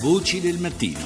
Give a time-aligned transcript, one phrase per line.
[0.00, 1.00] Voci del mattino.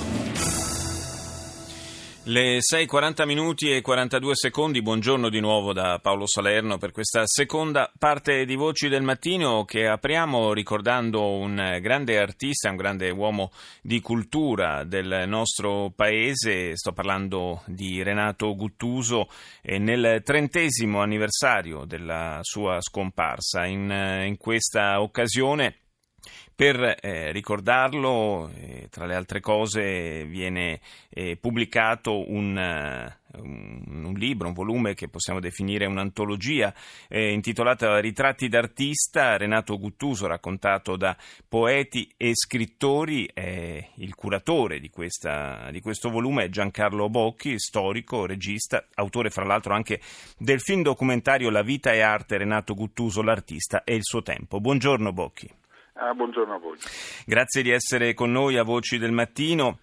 [2.24, 7.90] Le 6.40 minuti e 42 secondi, buongiorno di nuovo da Paolo Salerno per questa seconda
[7.98, 13.50] parte di Voci del Mattino che apriamo ricordando un grande artista, un grande uomo
[13.80, 19.28] di cultura del nostro paese, sto parlando di Renato Guttuso,
[19.62, 23.64] nel trentesimo anniversario della sua scomparsa.
[23.64, 23.90] In,
[24.26, 25.81] in questa occasione
[26.54, 34.14] per eh, ricordarlo, eh, tra le altre cose, viene eh, pubblicato un, uh, un, un,
[34.14, 36.72] libro, un volume che possiamo definire un'antologia
[37.08, 41.16] eh, intitolata Ritratti d'artista, Renato Guttuso, raccontato da
[41.48, 43.28] poeti e scrittori.
[43.34, 49.74] il curatore di, questa, di questo volume è Giancarlo Bocchi, storico, regista, autore fra l'altro
[49.74, 50.00] anche
[50.38, 54.60] del film documentario La vita e arte Renato Guttuso, l'artista e il suo tempo.
[54.60, 55.60] Buongiorno Bocchi.
[55.94, 56.78] Ah, buongiorno a voi.
[57.26, 59.78] Grazie di essere con noi a Voci del Mattino.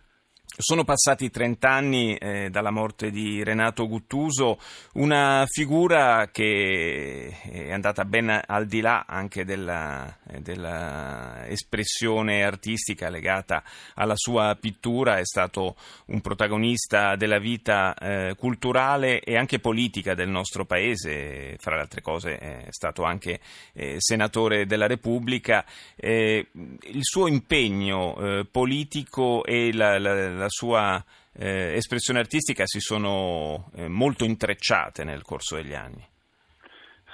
[0.61, 4.59] Sono passati 30 anni eh, dalla morte di Renato Guttuso,
[4.95, 13.63] una figura che è andata ben al di là anche della, della, espressione artistica legata
[13.93, 20.27] alla sua pittura, è stato un protagonista della vita eh, culturale e anche politica del
[20.27, 23.39] nostro paese, fra le altre cose è stato anche
[23.71, 25.63] eh, senatore della Repubblica.
[25.95, 32.79] Eh, il suo impegno eh, politico e la, la, la sua eh, espressione artistica si
[32.79, 36.05] sono eh, molto intrecciate nel corso degli anni.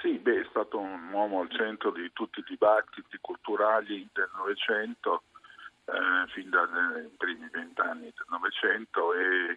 [0.00, 5.22] Sì, beh, è stato un uomo al centro di tutti i dibattiti culturali del Novecento,
[5.86, 9.56] eh, fin dai primi vent'anni del Novecento e,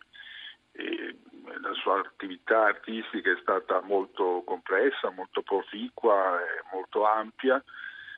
[0.71, 1.16] e,
[1.61, 7.61] la sua attività artistica è stata molto complessa, molto proficua e molto ampia.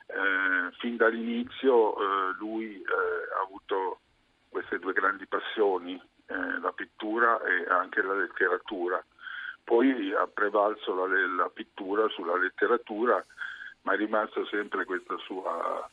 [0.06, 4.00] Eh, fin dall'inizio eh, lui eh, ha avuto
[4.48, 5.94] queste due grandi passioni,
[6.26, 9.02] eh, la pittura e anche la letteratura.
[9.62, 13.24] Poi ha prevalso la, la pittura sulla letteratura,
[13.82, 15.88] ma è rimasto sempre questa sua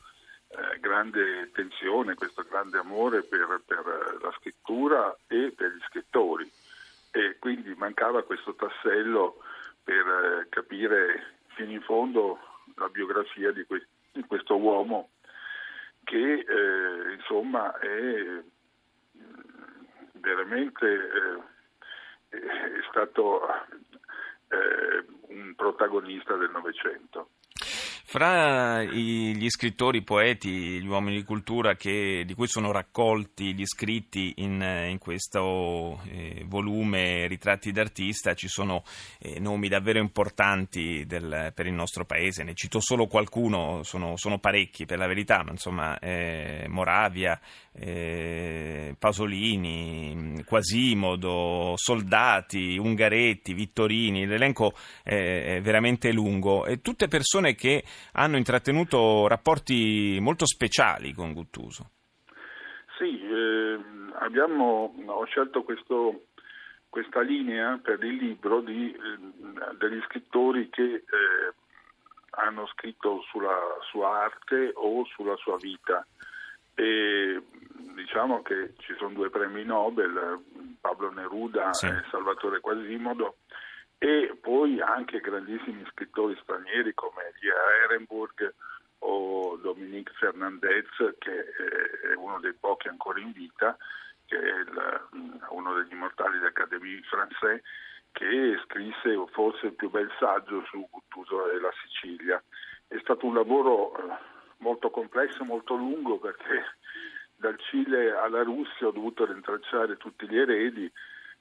[0.48, 6.52] eh, grande tensione, questo grande amore per, per, la scrittura e per gli scrittori.
[7.12, 9.38] E quindi mancava questo tassello
[9.84, 12.40] per eh, capire fino in fondo
[12.76, 15.12] la biografia di, que- di questo uomo
[16.10, 18.42] che eh, insomma è
[20.36, 23.42] veramente eh, è stato
[24.50, 27.30] eh, un protagonista del Novecento.
[28.12, 33.68] Fra gli scrittori, i poeti, gli uomini di cultura che, di cui sono raccolti gli
[33.68, 34.60] scritti in,
[34.90, 38.82] in questo eh, volume Ritratti d'artista ci sono
[39.20, 44.40] eh, nomi davvero importanti del, per il nostro paese, ne cito solo qualcuno, sono, sono
[44.40, 47.40] parecchi per la verità, ma insomma eh, Moravia,
[47.80, 54.74] eh, Pasolini, Quasimodo, Soldati, Ungaretti, Vittorini, l'elenco
[55.04, 61.92] è veramente lungo e tutte persone che hanno intrattenuto rapporti molto speciali con Guttuso.
[62.98, 63.80] Sì, eh,
[64.20, 66.26] abbiamo, ho scelto questo,
[66.90, 71.04] questa linea per il libro di, eh, degli scrittori che eh,
[72.32, 73.58] hanno scritto sulla
[73.90, 76.06] sua arte o sulla sua vita.
[76.76, 77.42] E
[77.96, 80.44] diciamo che ci sono due premi Nobel,
[80.80, 81.88] Pablo Neruda sì.
[81.88, 83.38] e Salvatore Quasimodo,
[83.98, 88.54] e poi anche grandissimi scrittori stranieri come Lia Ehrenburg
[89.00, 91.46] o Dominique Fernandez, che
[92.12, 93.78] è uno dei pochi ancora in vita,
[94.26, 95.08] che è il,
[95.50, 97.62] uno degli immortali dell'Académie Française,
[98.12, 102.42] che scrisse forse il più bel saggio su Guttuso e la Sicilia.
[102.88, 104.18] È stato un lavoro eh,
[104.58, 106.64] molto complesso, molto lungo, perché
[107.40, 110.92] dal Cile alla Russia ho dovuto rintracciare tutti gli eredi,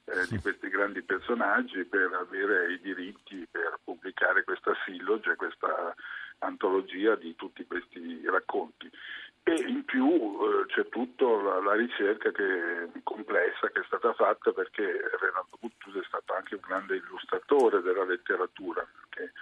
[0.05, 5.93] eh, di questi grandi personaggi per avere i diritti per pubblicare questa silloge, questa
[6.39, 8.89] antologia di tutti questi racconti.
[9.43, 14.51] E in più eh, c'è tutta la, la, ricerca che, complessa che è stata fatta
[14.51, 14.83] perché
[15.19, 19.33] Renato Guttuso è stato anche un grande illustratore della letteratura, perché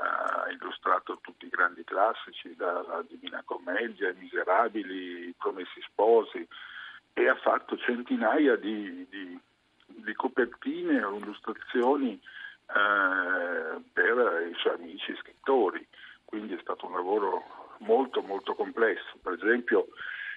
[0.00, 6.46] ha illustrato tutti i grandi classici, dalla Divina Commedia, i Miserabili, i Promessi Sposi,
[7.12, 9.40] e ha fatto centinaia di, di
[9.88, 15.86] di copertine o illustrazioni eh, per i suoi amici scrittori,
[16.24, 17.42] quindi è stato un lavoro
[17.78, 19.18] molto molto complesso.
[19.22, 19.88] Per esempio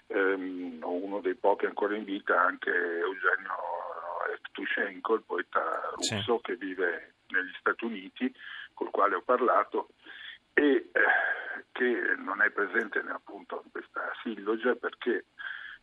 [0.07, 3.57] ehm, uno dei pochi ancora in vita anche Eugenio
[4.33, 6.41] Evtushenko, il poeta russo sì.
[6.41, 8.33] che vive negli Stati Uniti,
[8.73, 9.89] col quale ho parlato
[10.53, 10.89] e eh,
[11.71, 15.25] che non è presente appunto in questa silloge perché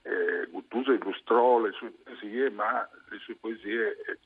[0.02, 0.48] eh,
[0.92, 4.18] illustrò le sue poesie, ma le sue poesie eh,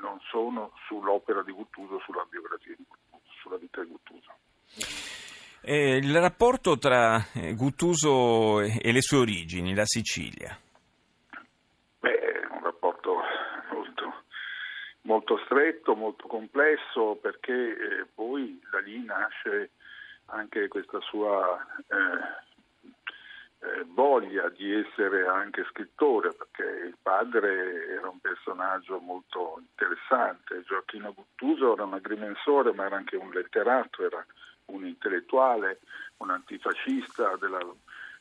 [0.00, 4.32] non sono sull'opera di Guttuso, sulla biografia di Guttuso, sulla vita di Guttuso.
[5.60, 10.58] Eh, il rapporto tra eh, Guttuso e le sue origini, la Sicilia?
[12.00, 13.20] Beh, è un rapporto
[13.72, 14.24] molto,
[15.34, 19.70] molto stretto, molto complesso, perché eh, poi da lì nasce
[20.26, 21.58] anche questa sua
[21.88, 30.62] eh, eh, voglia di essere anche scrittore, perché il padre era un personaggio molto interessante.
[30.62, 34.24] Gioacchino Guttuso era un agrimensore, ma era anche un letterato, era
[34.66, 35.80] un intellettuale,
[36.18, 37.58] un antifascista della,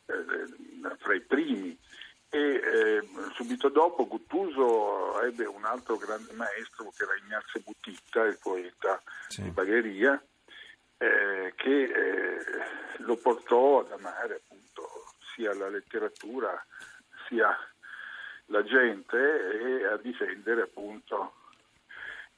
[0.07, 1.77] eh, fra i primi.
[2.33, 8.39] E eh, subito dopo Guttuso ebbe un altro grande maestro che era Ignazio Butitta, il
[8.41, 9.43] poeta sì.
[9.43, 10.19] di Bagheria,
[10.97, 12.43] eh, che eh,
[12.97, 14.89] lo portò ad amare appunto
[15.35, 16.59] sia la letteratura
[17.27, 17.55] sia
[18.47, 21.33] la gente e a difendere appunto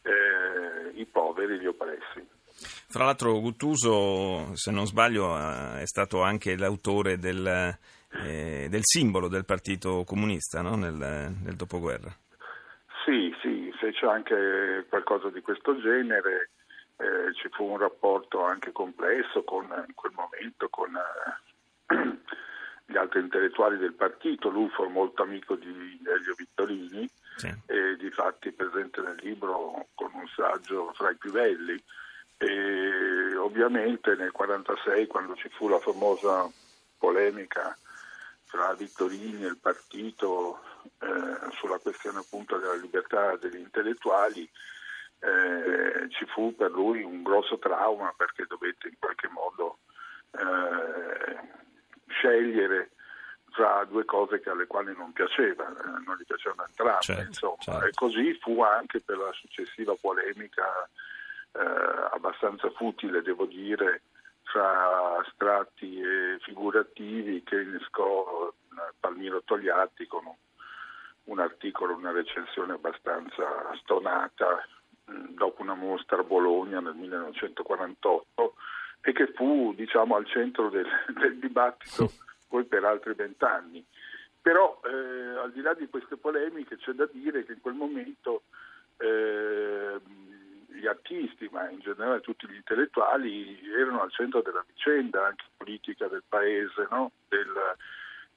[0.02, 2.28] eh, i poveri, gli oppressi.
[2.88, 7.78] Fra l'altro Guttuso, se non sbaglio, eh, è stato anche l'autore del,
[8.24, 10.76] eh, del simbolo del Partito Comunista no?
[10.76, 12.16] nel, nel dopoguerra.
[13.06, 16.50] Sì, sì, fece anche qualcosa di questo genere
[16.98, 21.94] eh, ci fu un rapporto anche complesso con, in quel momento con eh,
[22.86, 27.54] gli altri intellettuali del partito, lui fu molto amico di Elio Vittorini sì.
[27.66, 31.82] e di fatti presente nel libro con un saggio fra i più belli
[32.38, 36.50] e ovviamente nel 1946 quando ci fu la famosa
[36.98, 37.78] polemica
[38.56, 40.62] tra Vittorini e il partito
[41.00, 44.50] eh, sulla questione appunto della libertà degli intellettuali
[45.20, 49.80] eh, ci fu per lui un grosso trauma perché dovette in qualche modo
[50.32, 51.50] eh,
[52.08, 52.92] scegliere
[53.52, 57.86] tra due cose alle quali non piaceva, eh, non gli piacevano entrambe, certo, certo.
[57.86, 60.66] e così fu anche per la successiva polemica
[61.52, 64.02] eh, abbastanza futile, devo dire,
[64.56, 70.24] tra astratti e figurativi che innescò eh, Palmiro Togliatti con
[71.26, 73.44] un, articolo, una recensione abbastanza
[73.82, 74.66] stonata
[75.04, 78.56] dopo una mostra a Bologna nel 1948
[79.02, 80.88] e che fu diciamo, al centro del,
[81.20, 82.10] del dibattito
[82.48, 83.86] poi per altri vent'anni.
[84.42, 88.44] Però eh, al di là di queste polemiche c'è da dire che in quel momento
[89.00, 90.00] eh,
[90.76, 96.08] gli artisti, ma in generale tutti gli intellettuali, erano al centro della vicenda anche politica
[96.08, 97.12] del paese, no?
[97.28, 97.52] del,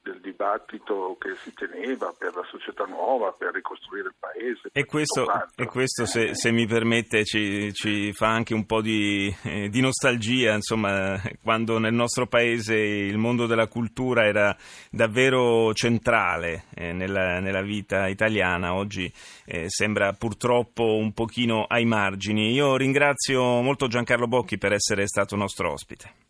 [0.08, 4.70] del dibattito che si teneva per la società nuova, per ricostruire il paese.
[4.72, 9.34] E questo, e questo se, se, mi permette, ci, ci, fa anche un po' di,
[9.42, 14.56] eh, di, nostalgia, insomma, quando nel nostro paese il mondo della cultura era
[14.90, 19.12] davvero centrale eh, nella, nella, vita italiana, oggi
[19.44, 22.52] eh, sembra purtroppo un pochino ai margini.
[22.52, 26.26] Io ringrazio molto Giancarlo Bocchi per essere stato nostro ospite.